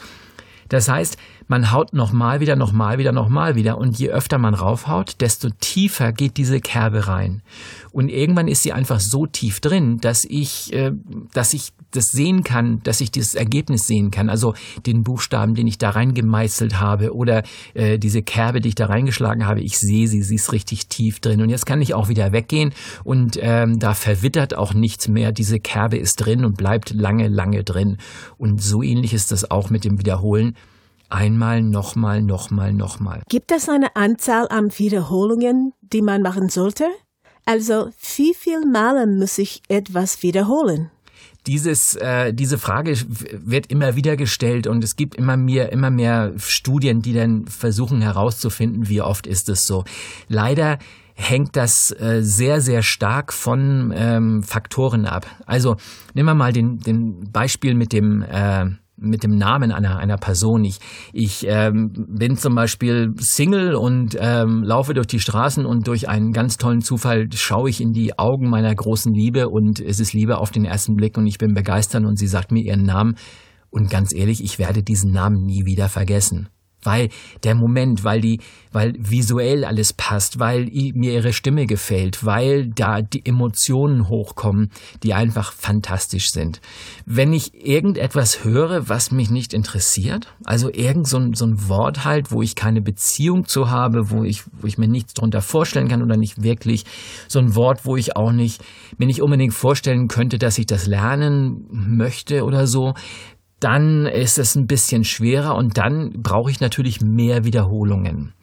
Das 0.69 0.89
heißt, 0.89 1.17
man 1.47 1.71
haut 1.71 1.93
nochmal 1.93 2.39
wieder, 2.39 2.55
nochmal 2.55 2.97
wieder, 2.97 3.11
nochmal 3.11 3.55
wieder 3.55 3.77
und 3.77 3.97
je 3.99 4.09
öfter 4.09 4.37
man 4.37 4.53
raufhaut, 4.53 5.21
desto 5.21 5.49
tiefer 5.59 6.11
geht 6.11 6.37
diese 6.37 6.59
Kerbe 6.59 7.07
rein. 7.07 7.41
Und 7.91 8.09
irgendwann 8.09 8.47
ist 8.47 8.63
sie 8.63 8.73
einfach 8.73 8.99
so 8.99 9.25
tief 9.25 9.59
drin, 9.59 9.99
dass 10.01 10.25
ich, 10.25 10.73
äh, 10.73 10.91
dass 11.33 11.53
ich 11.53 11.71
das 11.91 12.11
sehen 12.11 12.43
kann, 12.43 12.81
dass 12.83 12.99
ich 12.99 13.11
dieses 13.11 13.35
Ergebnis 13.35 13.87
sehen 13.87 14.11
kann. 14.11 14.29
Also 14.29 14.53
den 14.85 15.03
Buchstaben, 15.03 15.55
den 15.55 15.67
ich 15.67 15.77
da 15.77 15.91
reingemeißelt 15.91 16.79
habe 16.79 17.15
oder 17.15 17.43
äh, 17.73 17.97
diese 17.97 18.21
Kerbe, 18.21 18.59
die 18.59 18.69
ich 18.69 18.75
da 18.75 18.87
reingeschlagen 18.87 19.45
habe, 19.45 19.61
ich 19.61 19.77
sehe 19.77 20.07
sie, 20.07 20.21
sie 20.23 20.35
ist 20.35 20.51
richtig 20.51 20.87
tief 20.87 21.19
drin. 21.19 21.41
Und 21.41 21.49
jetzt 21.49 21.65
kann 21.65 21.81
ich 21.81 21.93
auch 21.93 22.09
wieder 22.09 22.31
weggehen 22.31 22.73
und 23.03 23.37
ähm, 23.41 23.79
da 23.79 23.93
verwittert 23.93 24.57
auch 24.57 24.73
nichts 24.73 25.07
mehr. 25.07 25.31
Diese 25.31 25.59
Kerbe 25.59 25.97
ist 25.97 26.17
drin 26.17 26.43
und 26.43 26.57
bleibt 26.57 26.91
lange, 26.91 27.27
lange 27.27 27.63
drin. 27.63 27.97
Und 28.37 28.61
so 28.61 28.83
ähnlich 28.83 29.13
ist 29.13 29.31
das 29.31 29.49
auch 29.49 29.69
mit 29.69 29.85
dem 29.85 29.99
Wiederholen. 29.99 30.55
Einmal, 31.09 31.61
nochmal, 31.61 32.21
nochmal, 32.21 32.73
nochmal. 32.73 33.21
Gibt 33.29 33.51
es 33.51 33.69
eine 33.69 33.95
Anzahl 33.95 34.47
an 34.49 34.71
Wiederholungen, 34.77 35.73
die 35.81 36.01
man 36.01 36.21
machen 36.21 36.49
sollte? 36.49 36.85
Also, 37.45 37.89
wie 38.15 38.33
viel 38.33 38.65
Male 38.65 39.05
muss 39.05 39.37
ich 39.37 39.61
etwas 39.67 40.23
wiederholen? 40.23 40.89
Dieses, 41.45 41.95
äh, 41.95 42.33
diese 42.33 42.57
Frage 42.57 42.97
wird 43.07 43.67
immer 43.67 43.95
wieder 43.95 44.17
gestellt 44.17 44.65
und 44.65 44.83
es 44.83 44.95
gibt 44.95 45.13
immer 45.13 45.37
mehr, 45.37 45.71
immer 45.71 45.91
mehr 45.91 46.33
Studien, 46.37 47.03
die 47.03 47.13
dann 47.13 47.45
versuchen 47.45 48.01
herauszufinden, 48.01 48.89
wie 48.89 49.01
oft 49.01 49.27
ist 49.27 49.47
es 49.49 49.67
so. 49.67 49.83
Leider 50.27 50.79
hängt 51.13 51.55
das 51.55 51.91
äh, 51.91 52.21
sehr, 52.21 52.61
sehr 52.61 52.81
stark 52.81 53.31
von 53.31 53.93
ähm, 53.95 54.41
Faktoren 54.41 55.05
ab. 55.05 55.27
Also 55.45 55.77
nehmen 56.15 56.29
wir 56.29 56.35
mal 56.35 56.51
den, 56.51 56.79
den 56.79 57.31
Beispiel 57.31 57.75
mit 57.75 57.93
dem 57.93 58.23
äh, 58.23 58.65
mit 58.97 59.23
dem 59.23 59.35
Namen 59.35 59.71
einer, 59.71 59.97
einer 59.97 60.17
Person. 60.17 60.63
Ich, 60.63 60.79
ich 61.13 61.45
ähm, 61.47 61.91
bin 62.07 62.37
zum 62.37 62.55
Beispiel 62.55 63.13
Single 63.17 63.75
und 63.75 64.17
ähm, 64.19 64.63
laufe 64.63 64.93
durch 64.93 65.07
die 65.07 65.19
Straßen 65.19 65.65
und 65.65 65.87
durch 65.87 66.07
einen 66.09 66.31
ganz 66.31 66.57
tollen 66.57 66.81
Zufall 66.81 67.27
schaue 67.33 67.69
ich 67.69 67.81
in 67.81 67.91
die 67.91 68.17
Augen 68.17 68.49
meiner 68.49 68.73
großen 68.73 69.13
Liebe 69.13 69.49
und 69.49 69.79
es 69.79 69.99
ist 69.99 70.13
Liebe 70.13 70.37
auf 70.37 70.51
den 70.51 70.65
ersten 70.65 70.95
Blick 70.95 71.17
und 71.17 71.27
ich 71.27 71.37
bin 71.37 71.53
begeistert 71.53 72.03
und 72.05 72.17
sie 72.17 72.27
sagt 72.27 72.51
mir 72.51 72.63
ihren 72.63 72.83
Namen. 72.83 73.15
Und 73.69 73.89
ganz 73.89 74.13
ehrlich, 74.13 74.43
ich 74.43 74.57
werde 74.57 74.83
diesen 74.83 75.11
Namen 75.11 75.43
nie 75.45 75.65
wieder 75.65 75.89
vergessen 75.89 76.49
weil 76.85 77.09
der 77.43 77.55
Moment, 77.55 78.03
weil 78.03 78.21
die, 78.21 78.39
weil 78.71 78.93
visuell 78.97 79.65
alles 79.65 79.93
passt, 79.93 80.39
weil 80.39 80.65
mir 80.93 81.13
ihre 81.13 81.33
Stimme 81.33 81.65
gefällt, 81.65 82.25
weil 82.25 82.67
da 82.67 83.01
die 83.01 83.25
Emotionen 83.25 84.09
hochkommen, 84.09 84.71
die 85.03 85.13
einfach 85.13 85.53
fantastisch 85.53 86.31
sind. 86.31 86.61
Wenn 87.05 87.33
ich 87.33 87.53
irgendetwas 87.65 88.43
höre, 88.43 88.89
was 88.89 89.11
mich 89.11 89.29
nicht 89.29 89.53
interessiert, 89.53 90.33
also 90.43 90.69
irgend 90.71 91.07
so 91.07 91.17
ein, 91.17 91.33
so 91.33 91.45
ein 91.45 91.69
Wort 91.69 92.05
halt, 92.05 92.31
wo 92.31 92.41
ich 92.41 92.55
keine 92.55 92.81
Beziehung 92.81 93.47
zu 93.47 93.69
habe, 93.69 94.09
wo 94.11 94.23
ich, 94.23 94.43
wo 94.59 94.67
ich 94.67 94.77
mir 94.77 94.87
nichts 94.87 95.13
drunter 95.13 95.41
vorstellen 95.41 95.87
kann 95.87 96.03
oder 96.03 96.17
nicht 96.17 96.43
wirklich, 96.43 96.85
so 97.27 97.39
ein 97.39 97.55
Wort, 97.55 97.85
wo 97.85 97.95
ich 97.95 98.15
auch 98.15 98.31
nicht, 98.31 98.63
mir 98.97 99.07
nicht 99.07 99.21
unbedingt 99.21 99.53
vorstellen 99.53 100.07
könnte, 100.07 100.37
dass 100.37 100.57
ich 100.57 100.65
das 100.65 100.87
lernen 100.87 101.65
möchte 101.71 102.43
oder 102.43 102.67
so, 102.67 102.93
dann 103.59 104.05
ist 104.05 104.37
es 104.37 104.55
ein 104.55 104.67
bisschen 104.67 105.03
schwerer 105.03 105.55
und 105.55 105.77
dann 105.77 106.11
brauche 106.21 106.51
ich 106.51 106.59
natürlich 106.59 107.01
mehr 107.01 107.45
Wiederholungen. 107.45 108.33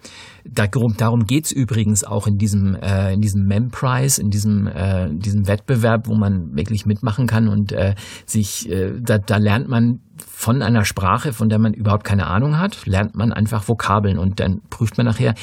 Darum, 0.44 0.96
darum 0.96 1.26
geht's 1.26 1.52
übrigens 1.52 2.02
auch 2.02 2.26
in 2.26 2.36
diesem, 2.36 2.74
äh, 2.74 3.12
in 3.12 3.20
diesem 3.20 3.46
Memprize, 3.46 4.20
in 4.20 4.30
diesem, 4.30 4.66
äh, 4.66 5.08
diesem 5.12 5.46
Wettbewerb, 5.46 6.08
wo 6.08 6.14
man 6.14 6.56
wirklich 6.56 6.84
mitmachen 6.86 7.26
kann 7.26 7.46
und 7.46 7.70
äh, 7.72 7.94
sich, 8.26 8.68
äh, 8.68 8.94
da, 9.00 9.18
da 9.18 9.36
lernt 9.36 9.68
man 9.68 10.00
von 10.26 10.62
einer 10.62 10.84
Sprache, 10.84 11.32
von 11.32 11.48
der 11.48 11.60
man 11.60 11.74
überhaupt 11.74 12.04
keine 12.04 12.26
Ahnung 12.26 12.58
hat, 12.58 12.86
lernt 12.86 13.14
man 13.14 13.32
einfach 13.32 13.68
Vokabeln 13.68 14.18
und 14.18 14.40
dann 14.40 14.62
prüft 14.68 14.96
man 14.96 15.06
nachher, 15.06 15.34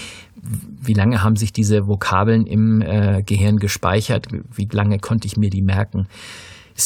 wie 0.82 0.94
lange 0.94 1.24
haben 1.24 1.36
sich 1.36 1.54
diese 1.54 1.88
Vokabeln 1.88 2.46
im 2.46 2.82
äh, 2.82 3.22
Gehirn 3.24 3.58
gespeichert, 3.58 4.28
wie 4.54 4.68
lange 4.72 5.00
konnte 5.00 5.28
ich 5.28 5.38
mir 5.38 5.50
die 5.50 5.62
merken 5.62 6.08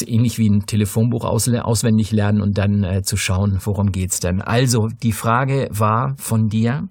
ist 0.01 0.07
ähnlich 0.07 0.37
wie 0.39 0.49
ein 0.49 0.65
Telefonbuch 0.65 1.23
auswendig 1.25 2.11
lernen 2.11 2.41
und 2.41 2.57
dann 2.57 2.83
äh, 2.83 3.03
zu 3.03 3.17
schauen, 3.17 3.59
worum 3.63 3.91
geht's 3.91 4.19
denn. 4.19 4.41
Also 4.41 4.87
die 4.87 5.11
Frage 5.11 5.69
war 5.71 6.15
von 6.17 6.49
dir, 6.49 6.87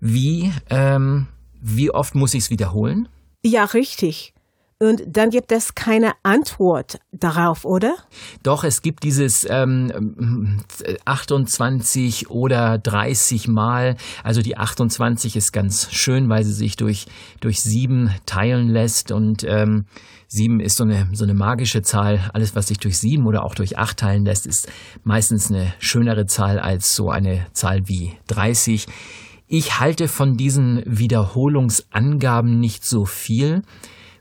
wie 0.00 0.52
ähm, 0.70 1.28
wie 1.60 1.90
oft 1.90 2.14
muss 2.14 2.34
ich 2.34 2.44
es 2.44 2.50
wiederholen? 2.50 3.08
Ja, 3.42 3.64
richtig. 3.64 4.33
Und 4.80 5.02
dann 5.06 5.30
gibt 5.30 5.52
es 5.52 5.74
keine 5.74 6.12
Antwort 6.24 6.98
darauf, 7.12 7.64
oder? 7.64 7.94
Doch, 8.42 8.64
es 8.64 8.82
gibt 8.82 9.04
dieses 9.04 9.46
ähm, 9.48 10.60
28 11.04 12.28
oder 12.30 12.78
30 12.78 13.46
Mal. 13.46 13.96
Also 14.24 14.42
die 14.42 14.56
28 14.56 15.36
ist 15.36 15.52
ganz 15.52 15.92
schön, 15.92 16.28
weil 16.28 16.42
sie 16.42 16.52
sich 16.52 16.76
durch, 16.76 17.06
durch 17.40 17.62
sieben 17.62 18.10
teilen 18.26 18.68
lässt. 18.68 19.12
Und 19.12 19.44
ähm, 19.44 19.86
sieben 20.26 20.58
ist 20.58 20.76
so 20.76 20.84
eine, 20.84 21.08
so 21.12 21.22
eine 21.22 21.34
magische 21.34 21.82
Zahl. 21.82 22.30
Alles, 22.32 22.56
was 22.56 22.66
sich 22.66 22.78
durch 22.78 22.98
sieben 22.98 23.26
oder 23.26 23.44
auch 23.44 23.54
durch 23.54 23.78
acht 23.78 23.98
teilen 23.98 24.24
lässt, 24.24 24.44
ist 24.44 24.68
meistens 25.04 25.50
eine 25.50 25.72
schönere 25.78 26.26
Zahl 26.26 26.58
als 26.58 26.96
so 26.96 27.10
eine 27.10 27.46
Zahl 27.52 27.86
wie 27.88 28.14
30. 28.26 28.86
Ich 29.46 29.78
halte 29.78 30.08
von 30.08 30.36
diesen 30.36 30.82
Wiederholungsangaben 30.84 32.58
nicht 32.58 32.84
so 32.84 33.04
viel 33.04 33.62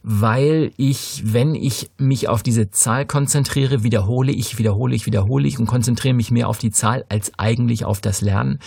weil 0.03 0.71
ich, 0.75 1.23
wenn 1.25 1.55
ich 1.55 1.89
mich 1.97 2.27
auf 2.27 2.43
diese 2.43 2.69
Zahl 2.69 3.05
konzentriere, 3.05 3.83
wiederhole 3.83 4.33
ich, 4.33 4.57
wiederhole 4.59 4.93
ich, 4.93 5.05
wiederhole 5.05 5.47
ich 5.47 5.57
und 5.57 5.65
konzentriere 5.65 6.13
mich 6.13 6.29
mehr 6.29 6.49
auf 6.49 6.57
die 6.57 6.71
Zahl 6.71 7.05
als 7.07 7.31
eigentlich 7.37 7.85
auf 7.85 8.01
das 8.01 8.19
Lernen. 8.19 8.59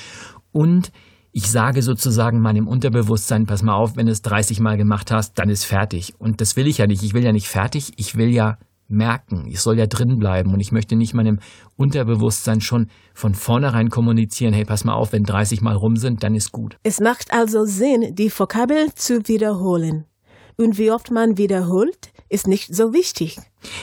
Und 0.51 0.91
ich 1.33 1.51
sage 1.51 1.83
sozusagen 1.83 2.41
meinem 2.41 2.67
Unterbewusstsein, 2.67 3.45
pass 3.45 3.63
mal 3.63 3.75
auf, 3.75 3.97
wenn 3.97 4.07
du 4.07 4.13
es 4.13 4.23
30 4.23 4.61
Mal 4.61 4.79
gemacht 4.79 5.11
hast, 5.11 5.39
dann 5.39 5.51
ist 5.51 5.65
fertig. 5.65 6.15
Und 6.19 6.41
das 6.41 6.57
will 6.57 6.67
ich 6.67 6.79
ja 6.79 6.87
nicht. 6.87 7.03
Ich 7.03 7.13
will 7.13 7.23
ja 7.23 7.33
nicht 7.33 7.49
fertig, 7.49 7.93
ich 7.97 8.17
will 8.17 8.31
ja 8.31 8.57
merken. 8.89 9.45
Ich 9.47 9.61
soll 9.61 9.79
ja 9.79 9.87
drin 9.87 10.19
bleiben 10.19 10.55
und 10.55 10.61
ich 10.61 10.73
möchte 10.73 10.97
nicht 10.97 11.13
meinem 11.13 11.41
Unterbewusstsein 11.77 12.63
schon 12.63 12.87
von 13.13 13.35
vornherein 13.35 13.91
kommunizieren, 13.91 14.55
hey, 14.55 14.65
pass 14.65 14.85
mal 14.85 14.95
auf, 14.95 15.13
wenn 15.13 15.25
30 15.25 15.61
Mal 15.61 15.75
rum 15.75 15.97
sind, 15.97 16.23
dann 16.23 16.35
ist 16.35 16.53
gut. 16.53 16.79
Es 16.83 17.01
macht 17.01 17.35
also 17.35 17.67
Sinn, 17.67 18.15
die 18.15 18.31
Vokabel 18.31 18.95
zu 18.95 19.29
wiederholen. 19.29 20.07
Und 20.57 20.79
wie 20.79 20.91
oft 20.91 21.11
man 21.11 21.37
wiederholt, 21.37 22.11
ist 22.29 22.47
nicht 22.47 22.75
so 22.75 22.93
wichtig. 22.93 23.39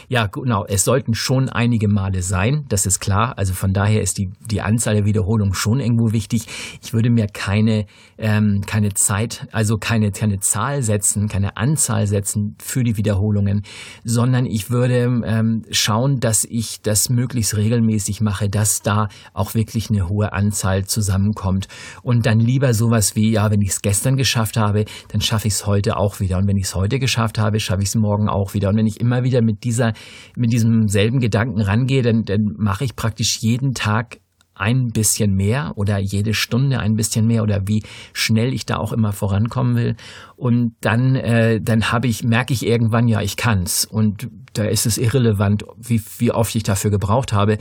Ja, 0.07 0.27
genau. 0.27 0.65
Es 0.65 0.83
sollten 0.83 1.13
schon 1.13 1.49
einige 1.49 1.87
Male 1.87 2.21
sein, 2.21 2.65
das 2.69 2.85
ist 2.85 2.99
klar. 2.99 3.37
Also 3.37 3.53
von 3.53 3.73
daher 3.73 4.01
ist 4.01 4.17
die, 4.17 4.29
die 4.49 4.61
Anzahl 4.61 4.95
der 4.95 5.05
Wiederholungen 5.05 5.53
schon 5.53 5.79
irgendwo 5.79 6.11
wichtig. 6.11 6.45
Ich 6.81 6.93
würde 6.93 7.09
mir 7.09 7.27
keine, 7.27 7.85
ähm, 8.17 8.61
keine 8.65 8.93
Zeit, 8.93 9.47
also 9.51 9.77
keine, 9.77 10.11
keine 10.11 10.39
Zahl 10.39 10.83
setzen, 10.83 11.27
keine 11.27 11.57
Anzahl 11.57 12.07
setzen 12.07 12.55
für 12.61 12.83
die 12.83 12.97
Wiederholungen, 12.97 13.63
sondern 14.03 14.45
ich 14.45 14.69
würde 14.69 15.21
ähm, 15.25 15.63
schauen, 15.71 16.19
dass 16.19 16.43
ich 16.43 16.81
das 16.81 17.09
möglichst 17.09 17.55
regelmäßig 17.57 18.21
mache, 18.21 18.49
dass 18.49 18.81
da 18.81 19.07
auch 19.33 19.53
wirklich 19.53 19.89
eine 19.89 20.07
hohe 20.07 20.33
Anzahl 20.33 20.85
zusammenkommt. 20.85 21.67
Und 22.03 22.25
dann 22.25 22.39
lieber 22.39 22.73
sowas 22.73 23.15
wie, 23.15 23.31
ja, 23.31 23.51
wenn 23.51 23.61
ich 23.61 23.69
es 23.69 23.81
gestern 23.81 24.17
geschafft 24.17 24.57
habe, 24.57 24.85
dann 25.09 25.21
schaffe 25.21 25.47
ich 25.47 25.55
es 25.55 25.65
heute 25.65 25.97
auch 25.97 26.19
wieder. 26.19 26.37
Und 26.37 26.47
wenn 26.47 26.57
ich 26.57 26.65
es 26.65 26.75
heute 26.75 26.99
geschafft 26.99 27.37
habe, 27.37 27.59
schaffe 27.59 27.81
ich 27.81 27.89
es 27.89 27.95
morgen 27.95 28.29
auch 28.29 28.53
wieder. 28.53 28.69
Und 28.69 28.77
wenn 28.77 28.87
ich 28.87 28.99
immer 28.99 29.23
wieder 29.23 29.41
mit 29.41 29.62
dieser, 29.63 29.93
mit 30.35 30.51
diesem 30.51 30.87
selben 30.87 31.19
Gedanken 31.19 31.61
rangehe, 31.61 32.01
dann, 32.01 32.23
dann 32.23 32.55
mache 32.57 32.85
ich 32.85 32.95
praktisch 32.95 33.37
jeden 33.39 33.73
Tag 33.73 34.19
ein 34.55 34.89
bisschen 34.89 35.35
mehr 35.35 35.73
oder 35.75 35.97
jede 35.97 36.33
Stunde 36.33 36.79
ein 36.79 36.95
bisschen 36.95 37.25
mehr 37.25 37.43
oder 37.43 37.67
wie 37.67 37.83
schnell 38.13 38.53
ich 38.53 38.65
da 38.65 38.77
auch 38.77 38.93
immer 38.93 39.11
vorankommen 39.11 39.75
will. 39.75 39.95
Und 40.35 40.75
dann, 40.81 41.15
äh, 41.15 41.59
dann 41.59 41.91
habe 41.91 42.07
ich, 42.07 42.23
merke 42.23 42.53
ich 42.53 42.65
irgendwann, 42.65 43.07
ja, 43.07 43.21
ich 43.21 43.35
kann's. 43.35 43.85
Und 43.85 44.29
da 44.53 44.65
ist 44.65 44.85
es 44.85 44.97
irrelevant, 44.97 45.63
wie, 45.77 46.01
wie 46.19 46.31
oft 46.31 46.55
ich 46.55 46.63
dafür 46.63 46.91
gebraucht 46.91 47.33
habe. 47.33 47.57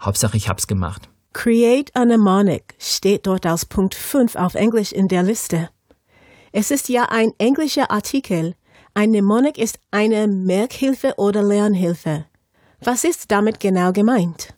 Hauptsache, 0.00 0.36
ich 0.36 0.48
hab's 0.48 0.66
gemacht. 0.66 1.08
Create 1.32 1.94
a 1.94 2.04
mnemonic 2.04 2.74
steht 2.78 3.26
dort 3.26 3.44
als 3.44 3.66
Punkt 3.66 3.94
5 3.94 4.36
auf 4.36 4.54
Englisch 4.54 4.92
in 4.92 5.08
der 5.08 5.22
Liste. 5.22 5.68
Es 6.52 6.70
ist 6.70 6.88
ja 6.88 7.08
ein 7.10 7.32
englischer 7.38 7.90
Artikel, 7.90 8.54
ein 8.96 9.10
Mnemonic 9.10 9.58
ist 9.58 9.78
eine 9.90 10.26
Merkhilfe 10.26 11.16
oder 11.18 11.42
Lernhilfe. 11.42 12.24
Was 12.82 13.04
ist 13.04 13.30
damit 13.30 13.60
genau 13.60 13.92
gemeint? 13.92 14.54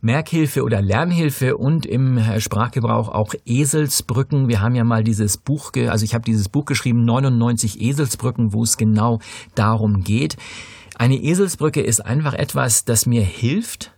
Merkhilfe 0.00 0.62
oder 0.62 0.80
Lernhilfe 0.80 1.58
und 1.58 1.84
im 1.84 2.18
Sprachgebrauch 2.38 3.10
auch 3.10 3.34
Eselsbrücken. 3.44 4.48
Wir 4.48 4.62
haben 4.62 4.74
ja 4.74 4.84
mal 4.84 5.04
dieses 5.04 5.36
Buch, 5.36 5.72
also 5.88 6.06
ich 6.06 6.14
habe 6.14 6.24
dieses 6.24 6.48
Buch 6.48 6.64
geschrieben, 6.64 7.04
99 7.04 7.82
Eselsbrücken, 7.82 8.54
wo 8.54 8.62
es 8.62 8.78
genau 8.78 9.18
darum 9.54 10.00
geht. 10.02 10.38
Eine 10.96 11.16
Eselsbrücke 11.16 11.82
ist 11.82 12.00
einfach 12.00 12.32
etwas, 12.32 12.86
das 12.86 13.04
mir 13.04 13.22
hilft, 13.22 13.92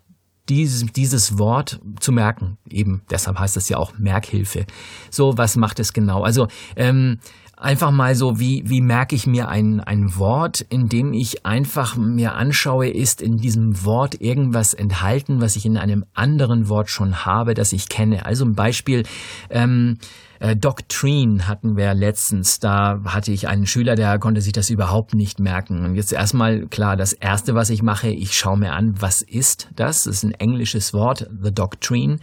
dieses, 0.48 0.86
dieses 0.92 1.38
Wort 1.38 1.80
zu 2.00 2.12
merken. 2.12 2.58
Eben, 2.68 3.02
deshalb 3.10 3.38
heißt 3.38 3.56
es 3.56 3.68
ja 3.68 3.78
auch 3.78 3.96
Merkhilfe. 3.98 4.66
So, 5.10 5.34
was 5.36 5.56
macht 5.56 5.78
es 5.78 5.92
genau? 5.92 6.22
Also, 6.22 6.48
ähm, 6.76 7.20
einfach 7.64 7.90
mal 7.90 8.14
so, 8.14 8.38
wie, 8.38 8.62
wie 8.66 8.80
merke 8.80 9.16
ich 9.16 9.26
mir 9.26 9.48
ein, 9.48 9.80
ein 9.80 10.16
Wort, 10.16 10.60
in 10.60 10.88
dem 10.88 11.12
ich 11.12 11.46
einfach 11.46 11.96
mir 11.96 12.34
anschaue, 12.34 12.88
ist 12.88 13.22
in 13.22 13.38
diesem 13.38 13.84
Wort 13.84 14.20
irgendwas 14.20 14.74
enthalten, 14.74 15.40
was 15.40 15.56
ich 15.56 15.64
in 15.64 15.78
einem 15.78 16.04
anderen 16.12 16.68
Wort 16.68 16.90
schon 16.90 17.24
habe, 17.24 17.54
das 17.54 17.72
ich 17.72 17.88
kenne. 17.88 18.26
Also 18.26 18.44
ein 18.44 18.54
Beispiel, 18.54 19.04
ähm, 19.48 19.98
äh, 20.40 20.56
Doctrine 20.56 21.46
hatten 21.48 21.76
wir 21.76 21.94
letztens. 21.94 22.58
Da 22.60 23.00
hatte 23.04 23.32
ich 23.32 23.48
einen 23.48 23.66
Schüler, 23.66 23.94
der 23.94 24.18
konnte 24.18 24.40
sich 24.40 24.52
das 24.52 24.70
überhaupt 24.70 25.14
nicht 25.14 25.40
merken. 25.40 25.84
Und 25.84 25.94
jetzt 25.94 26.12
erstmal 26.12 26.66
klar, 26.66 26.96
das 26.96 27.12
erste, 27.12 27.54
was 27.54 27.70
ich 27.70 27.82
mache, 27.82 28.08
ich 28.08 28.32
schaue 28.32 28.58
mir 28.58 28.72
an, 28.72 28.94
was 29.00 29.22
ist 29.22 29.68
das? 29.76 30.04
Das 30.04 30.06
ist 30.06 30.22
ein 30.24 30.32
englisches 30.32 30.92
Wort, 30.92 31.28
the 31.42 31.52
Doctrine. 31.52 32.18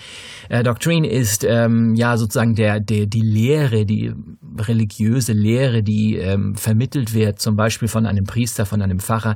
Äh, 0.49 0.63
Doctrine 0.63 1.07
ist 1.07 1.43
ähm, 1.43 1.95
ja 1.95 2.17
sozusagen 2.17 2.55
der, 2.55 2.79
der 2.79 3.05
die 3.05 3.21
Lehre, 3.21 3.85
die 3.85 4.13
religiöse 4.59 5.33
Lehre, 5.33 5.83
die 5.83 6.17
ähm, 6.17 6.55
vermittelt 6.55 7.13
wird, 7.13 7.39
zum 7.39 7.55
Beispiel 7.55 7.87
von 7.87 8.05
einem 8.05 8.25
Priester, 8.25 8.65
von 8.65 8.81
einem 8.81 8.99
Pfarrer 8.99 9.35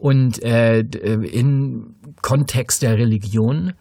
und 0.00 0.42
äh, 0.42 0.80
in 0.80 1.94
Kontext 2.22 2.82
der 2.82 2.96
Religion. 2.96 3.74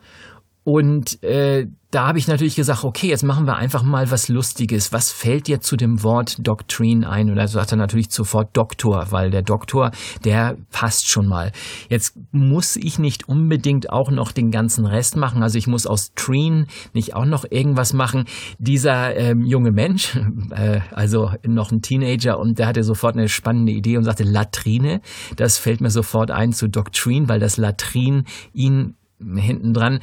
Und 0.69 1.23
äh, 1.23 1.65
da 1.89 2.05
habe 2.05 2.19
ich 2.19 2.27
natürlich 2.27 2.55
gesagt, 2.55 2.83
okay, 2.83 3.07
jetzt 3.07 3.23
machen 3.23 3.47
wir 3.47 3.55
einfach 3.55 3.81
mal 3.81 4.11
was 4.11 4.29
Lustiges. 4.29 4.93
Was 4.93 5.11
fällt 5.11 5.47
dir 5.47 5.61
zu 5.61 5.77
dem 5.77 6.03
Wort 6.03 6.35
Doctrine 6.45 7.09
ein? 7.09 7.31
Und 7.31 7.37
da 7.37 7.47
sagt 7.47 7.71
er 7.71 7.77
natürlich 7.79 8.11
sofort 8.11 8.55
Doktor, 8.55 9.07
weil 9.09 9.31
der 9.31 9.41
Doktor, 9.41 9.89
der 10.23 10.57
passt 10.69 11.09
schon 11.09 11.25
mal. 11.25 11.51
Jetzt 11.89 12.19
muss 12.31 12.75
ich 12.75 12.99
nicht 12.99 13.27
unbedingt 13.27 13.89
auch 13.89 14.11
noch 14.11 14.31
den 14.31 14.51
ganzen 14.51 14.85
Rest 14.85 15.15
machen. 15.15 15.41
Also 15.41 15.57
ich 15.57 15.65
muss 15.65 15.87
aus 15.87 16.13
Trine 16.13 16.67
nicht 16.93 17.15
auch 17.15 17.25
noch 17.25 17.45
irgendwas 17.49 17.93
machen. 17.93 18.25
Dieser 18.59 19.15
ähm, 19.15 19.43
junge 19.43 19.71
Mensch, 19.71 20.15
äh, 20.51 20.81
also 20.91 21.31
noch 21.47 21.71
ein 21.71 21.81
Teenager, 21.81 22.37
und 22.37 22.59
der 22.59 22.67
hatte 22.67 22.83
sofort 22.83 23.15
eine 23.15 23.27
spannende 23.27 23.71
Idee 23.71 23.97
und 23.97 24.03
sagte 24.03 24.23
Latrine. 24.23 25.01
Das 25.35 25.57
fällt 25.57 25.81
mir 25.81 25.89
sofort 25.89 26.29
ein 26.29 26.53
zu 26.53 26.69
Doctrine, 26.69 27.27
weil 27.27 27.39
das 27.39 27.57
Latrin 27.57 28.25
ihn 28.53 28.93
hinten 29.19 29.73
dran. 29.73 29.99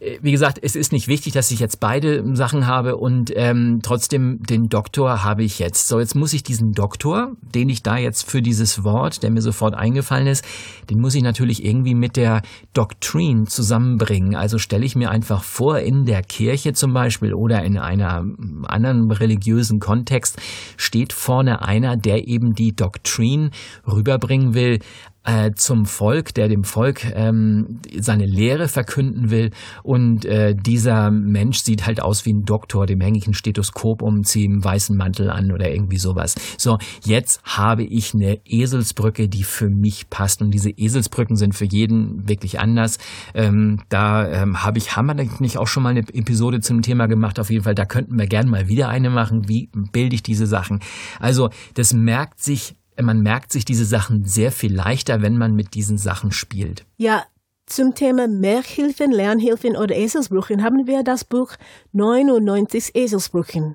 Äh, 0.00 0.18
wie 0.22 0.32
gesagt, 0.32 0.58
es 0.62 0.76
ist 0.76 0.92
nicht 0.92 1.08
wichtig, 1.08 1.32
dass 1.32 1.50
ich 1.50 1.60
jetzt 1.60 1.80
beide 1.80 2.22
Sachen 2.34 2.66
habe 2.66 2.96
und 2.96 3.32
ähm, 3.34 3.80
trotzdem 3.82 4.40
den 4.42 4.68
Doktor 4.68 5.24
habe 5.24 5.44
ich 5.44 5.58
jetzt. 5.58 5.88
So, 5.88 5.98
jetzt 6.00 6.14
muss 6.14 6.32
ich 6.32 6.42
diesen 6.42 6.72
Doktor, 6.72 7.32
den 7.42 7.68
ich 7.68 7.82
da 7.82 7.96
jetzt 7.96 8.28
für 8.28 8.42
dieses 8.42 8.84
Wort, 8.84 9.22
der 9.22 9.30
mir 9.30 9.42
sofort 9.42 9.74
eingefallen 9.74 10.26
ist, 10.26 10.44
den 10.90 11.00
muss 11.00 11.14
ich 11.14 11.22
natürlich 11.22 11.64
irgendwie 11.64 11.94
mit 11.94 12.16
der 12.16 12.42
Doktrin 12.72 13.46
zusammenbringen. 13.46 14.34
Also 14.34 14.58
stelle 14.58 14.84
ich 14.84 14.96
mir 14.96 15.10
einfach 15.10 15.42
vor, 15.42 15.78
in 15.78 16.04
der 16.04 16.22
Kirche 16.22 16.72
zum 16.72 16.92
Beispiel 16.92 17.34
oder 17.34 17.62
in 17.64 17.78
einer 17.78 18.24
anderen 18.64 19.10
religiösen 19.10 19.78
Kontext 19.78 20.38
steht 20.76 21.12
vorne 21.12 21.62
einer, 21.62 21.96
der 21.96 22.28
eben 22.28 22.54
die 22.54 22.74
Doktrin 22.74 23.50
rüberbringen 23.86 24.54
will 24.54 24.80
äh, 25.26 25.52
zum 25.54 25.86
Volk, 25.86 26.34
der 26.34 26.48
dem 26.48 26.64
Volk 26.64 27.04
ähm, 27.14 27.80
seine 27.98 28.26
Lehre 28.26 28.68
verkünden 28.68 29.30
will. 29.30 29.50
Und 29.82 30.24
äh, 30.24 30.54
dieser 30.54 31.10
Mensch 31.10 31.58
sieht 31.58 31.86
halt 31.86 32.00
aus 32.00 32.24
wie 32.24 32.32
ein 32.32 32.44
Doktor, 32.44 32.86
dem 32.86 33.00
hänge 33.00 33.18
ich 33.18 33.26
ein 33.26 33.34
Stethoskop 33.34 34.02
um, 34.02 34.22
ziehe 34.22 34.48
einen 34.48 34.64
weißen 34.64 34.96
Mantel 34.96 35.30
an 35.30 35.52
oder 35.52 35.70
irgendwie 35.70 35.98
sowas. 35.98 36.36
So, 36.56 36.78
jetzt 37.04 37.40
habe 37.42 37.82
ich 37.82 38.14
eine 38.14 38.38
Eselsbrücke, 38.44 39.28
die 39.28 39.42
für 39.42 39.68
mich 39.68 40.08
passt. 40.10 40.42
Und 40.42 40.52
diese 40.52 40.70
Eselsbrücken 40.70 41.36
sind 41.36 41.54
für 41.54 41.66
jeden 41.66 42.28
wirklich 42.28 42.60
anders. 42.60 42.98
Ähm, 43.34 43.82
da 43.88 44.28
ähm, 44.28 44.62
habe 44.62 44.78
ich, 44.78 44.96
haben 44.96 45.06
wir 45.06 45.14
nicht 45.14 45.58
auch 45.58 45.66
schon 45.66 45.82
mal 45.82 45.90
eine 45.90 46.00
Episode 46.12 46.60
zum 46.60 46.82
Thema 46.82 47.06
gemacht. 47.06 47.40
Auf 47.40 47.50
jeden 47.50 47.64
Fall, 47.64 47.74
da 47.74 47.84
könnten 47.84 48.16
wir 48.16 48.26
gerne 48.26 48.48
mal 48.48 48.68
wieder 48.68 48.88
eine 48.88 49.10
machen. 49.10 49.48
Wie 49.48 49.70
bilde 49.92 50.14
ich 50.14 50.22
diese 50.22 50.46
Sachen? 50.46 50.80
Also, 51.18 51.50
das 51.74 51.92
merkt 51.92 52.40
sich 52.40 52.76
man 53.00 53.20
merkt 53.20 53.52
sich 53.52 53.64
diese 53.64 53.84
Sachen 53.84 54.24
sehr 54.24 54.52
viel 54.52 54.74
leichter, 54.74 55.22
wenn 55.22 55.36
man 55.36 55.54
mit 55.54 55.74
diesen 55.74 55.98
Sachen 55.98 56.32
spielt. 56.32 56.84
Ja, 56.96 57.24
zum 57.66 57.94
Thema 57.94 58.28
Merkhilfen, 58.28 59.10
Lernhilfen 59.10 59.76
oder 59.76 59.96
Eselsbrüchen 59.96 60.62
haben 60.62 60.86
wir 60.86 61.02
das 61.02 61.24
Buch 61.24 61.52
99 61.92 62.94
Eselsbrüchen. 62.94 63.74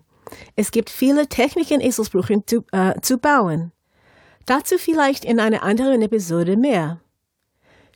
Es 0.56 0.72
gibt 0.72 0.90
viele 0.90 1.28
Techniken, 1.28 1.82
Eselsbrüchen 1.82 2.48
zu, 2.48 2.64
äh, 2.72 3.00
zu 3.02 3.18
bauen. 3.18 3.74
Dazu 4.46 4.78
vielleicht 4.78 5.26
in 5.26 5.40
einer 5.40 5.64
anderen 5.64 6.02
Episode 6.02 6.56
mehr. 6.56 7.02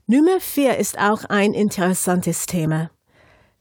Nummer 0.05 0.39
4 0.39 0.77
ist 0.77 0.99
auch 0.99 1.25
ein 1.25 1.53
interessantes 1.53 2.45
Thema. 2.45 2.91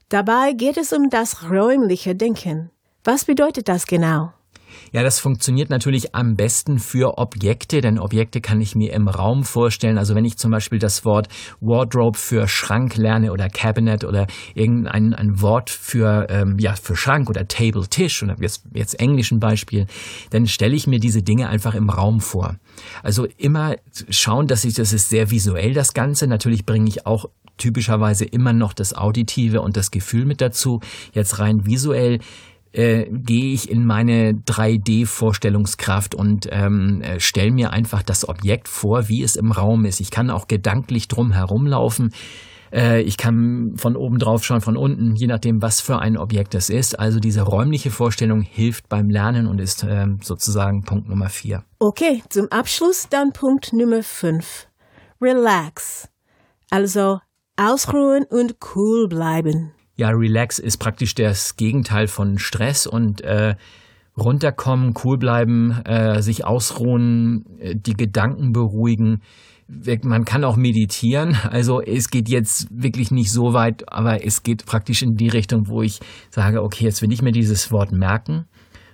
Dabei 0.09 0.53
geht 0.53 0.77
es 0.77 0.93
um 0.93 1.09
das 1.09 1.49
räumliche 1.49 2.15
Denken. 2.15 2.69
Was 3.03 3.25
bedeutet 3.25 3.67
das 3.67 3.87
genau? 3.87 4.33
Ja, 4.91 5.03
das 5.03 5.19
funktioniert 5.19 5.69
natürlich 5.69 6.15
am 6.15 6.35
besten 6.35 6.79
für 6.79 7.17
Objekte, 7.17 7.81
denn 7.81 7.99
Objekte 7.99 8.41
kann 8.41 8.61
ich 8.61 8.75
mir 8.75 8.93
im 8.93 9.07
Raum 9.07 9.43
vorstellen. 9.43 9.97
Also 9.97 10.15
wenn 10.15 10.25
ich 10.25 10.37
zum 10.37 10.51
Beispiel 10.51 10.79
das 10.79 11.05
Wort 11.05 11.27
Wardrobe 11.59 12.17
für 12.17 12.47
Schrank 12.47 12.95
lerne 12.95 13.31
oder 13.31 13.49
Cabinet 13.49 14.03
oder 14.03 14.27
irgendein 14.53 15.13
ein 15.13 15.41
Wort 15.41 15.69
für, 15.69 16.27
ähm, 16.29 16.57
ja, 16.59 16.75
für 16.75 16.95
Schrank 16.95 17.29
oder 17.29 17.47
Table, 17.47 17.87
Tisch 17.87 18.23
oder 18.23 18.35
jetzt, 18.39 18.63
jetzt 18.73 18.99
englischen 18.99 19.39
Beispiel, 19.39 19.87
dann 20.29 20.47
stelle 20.47 20.75
ich 20.75 20.87
mir 20.87 20.99
diese 20.99 21.21
Dinge 21.21 21.49
einfach 21.49 21.75
im 21.75 21.89
Raum 21.89 22.19
vor. 22.19 22.55
Also 23.03 23.27
immer 23.37 23.75
schauen, 24.09 24.47
dass 24.47 24.65
ich, 24.65 24.73
das 24.75 24.93
ist 24.93 25.09
sehr 25.09 25.31
visuell 25.31 25.73
das 25.73 25.93
Ganze. 25.93 26.27
Natürlich 26.27 26.65
bringe 26.65 26.87
ich 26.87 27.05
auch 27.05 27.25
typischerweise 27.57 28.25
immer 28.25 28.53
noch 28.53 28.73
das 28.73 28.95
Auditive 28.95 29.61
und 29.61 29.77
das 29.77 29.91
Gefühl 29.91 30.25
mit 30.25 30.41
dazu. 30.41 30.81
Jetzt 31.13 31.39
rein 31.39 31.65
visuell 31.65 32.19
äh, 32.75 33.09
gehe 33.09 33.53
ich 33.53 33.69
in 33.69 33.85
meine 33.85 34.33
3D-Vorstellungskraft 34.33 36.13
und 36.13 36.47
ähm, 36.51 37.01
äh, 37.01 37.19
stelle 37.19 37.51
mir 37.51 37.71
einfach 37.71 38.03
das 38.03 38.27
Objekt 38.27 38.67
vor, 38.67 39.07
wie 39.07 39.23
es 39.23 39.35
im 39.35 39.51
Raum 39.51 39.85
ist. 39.85 40.01
Ich 40.01 40.11
kann 40.11 40.29
auch 40.29 40.47
gedanklich 40.47 41.07
drum 41.07 41.31
herumlaufen. 41.31 42.13
Äh, 42.73 43.01
ich 43.01 43.17
kann 43.17 43.73
von 43.77 43.95
oben 43.95 44.19
drauf 44.19 44.43
schauen, 44.43 44.59
von 44.59 44.75
unten, 44.75 45.15
je 45.15 45.27
nachdem, 45.27 45.61
was 45.61 45.79
für 45.79 45.99
ein 45.99 46.17
Objekt 46.17 46.53
es 46.53 46.69
ist. 46.69 46.99
Also 46.99 47.19
diese 47.19 47.43
räumliche 47.43 47.91
Vorstellung 47.91 48.41
hilft 48.41 48.89
beim 48.89 49.09
Lernen 49.09 49.47
und 49.47 49.61
ist 49.61 49.83
äh, 49.83 50.07
sozusagen 50.21 50.83
Punkt 50.83 51.07
Nummer 51.07 51.29
vier. 51.29 51.63
Okay, 51.79 52.23
zum 52.29 52.51
Abschluss 52.51 53.07
dann 53.09 53.31
Punkt 53.31 53.71
Nummer 53.71 54.03
fünf. 54.03 54.67
Relax. 55.21 56.09
Also 56.69 57.19
ausruhen 57.55 58.25
und 58.29 58.57
cool 58.75 59.07
bleiben. 59.07 59.71
Ja, 59.95 60.09
relax 60.09 60.59
ist 60.59 60.77
praktisch 60.77 61.15
das 61.15 61.55
Gegenteil 61.55 62.07
von 62.07 62.37
Stress 62.37 62.85
und 62.85 63.21
äh, 63.21 63.55
runterkommen, 64.17 64.93
cool 65.03 65.17
bleiben, 65.17 65.71
äh, 65.85 66.21
sich 66.21 66.45
ausruhen, 66.45 67.45
äh, 67.59 67.75
die 67.75 67.93
Gedanken 67.93 68.51
beruhigen 68.51 69.21
man 70.03 70.25
kann 70.25 70.43
auch 70.43 70.57
meditieren. 70.57 71.35
Also 71.49 71.81
es 71.81 72.09
geht 72.09 72.29
jetzt 72.29 72.67
wirklich 72.71 73.11
nicht 73.11 73.31
so 73.31 73.53
weit, 73.53 73.91
aber 73.91 74.23
es 74.25 74.43
geht 74.43 74.65
praktisch 74.65 75.01
in 75.01 75.15
die 75.15 75.29
Richtung, 75.29 75.67
wo 75.67 75.81
ich 75.81 75.99
sage, 76.29 76.61
okay, 76.61 76.85
jetzt 76.85 77.01
will 77.01 77.11
ich 77.11 77.21
mir 77.21 77.31
dieses 77.31 77.71
Wort 77.71 77.91
merken 77.91 78.45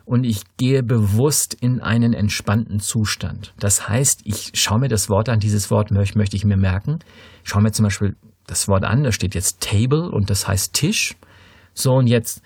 und 0.05 0.23
ich 0.23 0.43
gehe 0.57 0.83
bewusst 0.83 1.55
in 1.59 1.79
einen 1.79 2.13
entspannten 2.13 2.79
Zustand. 2.79 3.53
Das 3.59 3.87
heißt, 3.87 4.21
ich 4.25 4.51
schaue 4.53 4.79
mir 4.79 4.89
das 4.89 5.09
Wort 5.09 5.29
an, 5.29 5.39
dieses 5.39 5.71
Wort 5.71 5.91
möchte 5.91 6.35
ich 6.35 6.45
mir 6.45 6.57
merken. 6.57 6.99
Schaue 7.43 7.63
mir 7.63 7.71
zum 7.71 7.83
Beispiel 7.83 8.15
das 8.47 8.67
Wort 8.67 8.83
an, 8.83 9.03
da 9.03 9.11
steht 9.11 9.35
jetzt 9.35 9.61
Table 9.61 10.09
und 10.11 10.29
das 10.29 10.47
heißt 10.47 10.73
Tisch. 10.73 11.15
So, 11.73 11.93
und 11.93 12.07
jetzt 12.07 12.41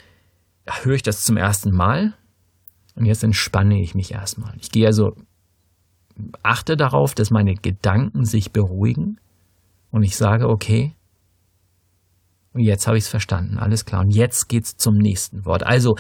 höre 0.66 0.96
ich 0.96 1.04
das 1.04 1.24
zum 1.24 1.38
ersten 1.38 1.72
Mal 1.72 2.14
und 2.96 3.06
jetzt 3.06 3.24
entspanne 3.24 3.82
ich 3.82 3.96
mich 3.96 4.12
erstmal. 4.12 4.54
Ich 4.60 4.72
gehe 4.72 4.88
also 4.88 5.16
achte 6.44 6.78
darauf, 6.78 7.14
dass 7.14 7.32
meine 7.32 7.56
Gedanken 7.56 8.26
sich 8.26 8.52
beruhigen 8.52 9.20
und 9.92 10.04
ich 10.04 10.16
sage, 10.16 10.48
okay, 10.48 10.96
und 12.54 12.62
jetzt 12.62 12.88
habe 12.88 12.98
ich 12.98 13.04
es 13.04 13.10
verstanden, 13.10 13.58
alles 13.58 13.84
klar. 13.84 14.02
Und 14.02 14.12
jetzt 14.12 14.48
geht's 14.48 14.78
zum 14.78 14.96
nächsten 14.96 15.44
Wort. 15.46 15.64
Also 15.64 15.98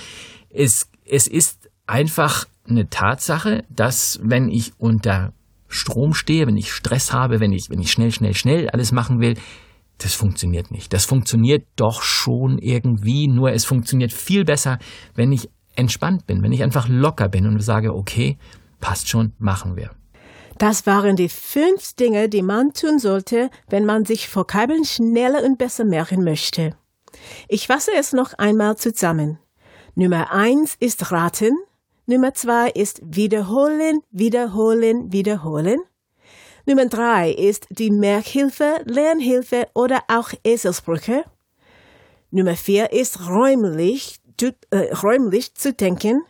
es, 0.49 0.89
es 1.03 1.27
ist 1.27 1.69
einfach 1.85 2.45
eine 2.65 2.89
Tatsache, 2.89 3.65
dass 3.69 4.21
wenn 4.23 4.49
ich 4.49 4.71
unter 4.77 5.33
Strom 5.67 6.13
stehe, 6.13 6.47
wenn 6.47 6.55
ich 6.55 6.71
Stress 6.71 7.11
habe, 7.11 7.41
wenn 7.41 7.51
ich, 7.51 7.69
wenn 7.69 7.81
ich 7.81 7.91
schnell, 7.91 8.11
schnell, 8.11 8.33
schnell 8.33 8.69
alles 8.69 8.93
machen 8.93 9.19
will, 9.19 9.35
das 9.99 10.13
funktioniert 10.13 10.71
nicht. 10.71 10.93
Das 10.93 11.05
funktioniert 11.05 11.65
doch 11.75 12.01
schon 12.01 12.57
irgendwie, 12.57 13.27
nur 13.27 13.51
es 13.51 13.65
funktioniert 13.65 14.11
viel 14.11 14.43
besser, 14.43 14.77
wenn 15.15 15.31
ich 15.31 15.49
entspannt 15.75 16.25
bin, 16.25 16.41
wenn 16.41 16.51
ich 16.51 16.63
einfach 16.63 16.87
locker 16.87 17.29
bin 17.29 17.47
und 17.47 17.59
sage, 17.61 17.93
okay, 17.93 18.37
passt 18.79 19.09
schon, 19.09 19.33
machen 19.39 19.75
wir. 19.75 19.91
Das 20.57 20.85
waren 20.85 21.15
die 21.17 21.29
fünf 21.29 21.93
Dinge, 21.95 22.29
die 22.29 22.41
man 22.41 22.71
tun 22.71 22.97
sollte, 22.97 23.49
wenn 23.69 23.85
man 23.85 24.05
sich 24.05 24.33
Vokabeln 24.33 24.85
schneller 24.85 25.43
und 25.43 25.57
besser 25.57 25.83
merken 25.83 26.23
möchte. 26.23 26.77
Ich 27.49 27.67
fasse 27.67 27.91
es 27.97 28.13
noch 28.13 28.33
einmal 28.33 28.77
zusammen. 28.77 29.39
Nummer 29.95 30.31
eins 30.31 30.75
ist 30.79 31.11
raten. 31.11 31.57
Nummer 32.05 32.33
zwei 32.33 32.69
ist 32.69 33.01
wiederholen, 33.03 34.01
wiederholen, 34.11 35.11
wiederholen. 35.11 35.79
Nummer 36.67 36.87
drei 36.87 37.31
ist 37.31 37.67
die 37.69 37.91
Merkhilfe, 37.91 38.81
Lernhilfe 38.85 39.67
oder 39.75 39.99
auch 40.07 40.31
Eselsbrücke. 40.43 41.23
Nummer 42.31 42.55
vier 42.55 42.91
ist 42.91 43.27
räumlich, 43.29 44.17
äh, 44.71 44.77
räumlich 44.95 45.53
zu 45.53 45.73
denken. 45.73 46.23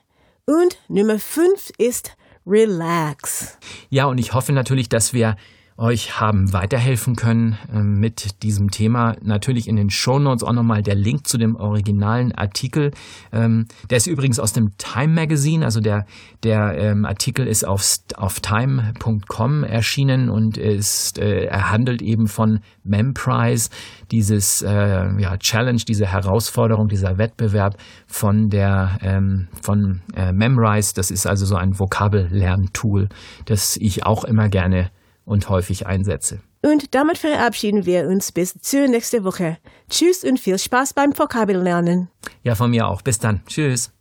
Und 0.46 0.77
Nummer 0.89 1.20
fünf 1.20 1.72
ist 1.77 2.18
relax. 2.46 3.58
Ja, 3.89 4.08
und 4.08 4.18
ich 4.18 4.34
hoffe 4.34 4.51
natürlich, 4.51 4.89
dass 4.89 5.13
wir 5.13 5.38
euch 5.77 6.22
haben 6.22 6.53
weiterhelfen 6.53 7.17
können 7.17 7.58
äh, 7.74 7.82
mit 7.82 8.44
diesem 8.44 8.72
Thema. 8.72 9.17
Natürlich 9.22 9.67
in 9.67 9.75
den 9.75 9.89
Show 9.89 10.20
Notes 10.20 10.41
auch 10.44 10.53
nochmal 10.53 10.82
der 10.82 10.96
Link 10.96 11.27
zu 11.27 11.38
dem 11.38 11.58
originalen 11.58 12.32
Artikel. 12.32 12.91
Ähm, 13.34 13.65
der 13.89 13.98
ist 13.98 14.08
übrigens 14.08 14.39
aus 14.39 14.53
dem 14.53 14.77
Time 14.77 15.13
Magazine, 15.13 15.65
also 15.65 15.82
der, 15.82 16.05
der 16.44 16.77
ähm, 16.77 17.05
Artikel 17.05 17.46
ist 17.46 17.67
auf, 17.67 17.86
auf 18.15 18.39
time.com 18.39 19.65
erschienen 19.65 20.29
und 20.29 20.58
ist, 20.58 21.20
äh, 21.20 21.46
er 21.46 21.72
handelt 21.72 22.01
eben 22.01 22.27
von 22.27 22.60
Memprize, 22.86 23.70
dieses 24.12 24.62
äh, 24.62 24.70
ja, 25.19 25.38
Challenge, 25.38 25.82
diese 25.86 26.06
Herausforderung, 26.06 26.88
dieser 26.88 27.17
Wettbewerb 27.17 27.76
von 28.08 28.49
der 28.49 28.97
ähm, 29.02 29.47
von 29.62 30.02
Memrise. 30.15 30.93
Das 30.95 31.12
ist 31.12 31.26
also 31.26 31.45
so 31.45 31.56
ein 31.56 31.78
Vokabellerntool, 31.80 33.10
das 33.45 33.78
ich 33.78 34.06
auch 34.06 34.23
immer 34.23 34.47
gerne 34.47 34.91
und 35.25 35.49
häufig 35.49 35.88
einsetze. 35.88 36.39
Und 36.61 36.95
damit 36.95 37.17
verabschieden 37.17 37.85
wir 37.85 38.07
uns 38.07 38.31
bis 38.31 38.55
zur 38.59 38.88
nächsten 38.88 39.23
Woche. 39.23 39.57
Tschüss 39.89 40.23
und 40.23 40.39
viel 40.39 40.57
Spaß 40.57 40.93
beim 40.93 41.17
Vokabellernen. 41.17 42.09
Ja, 42.43 42.55
von 42.55 42.71
mir 42.71 42.88
auch. 42.88 43.01
Bis 43.01 43.19
dann. 43.19 43.41
Tschüss. 43.45 43.91